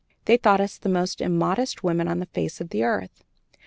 [0.25, 3.23] They thought us the most immodest women on the face of the earth.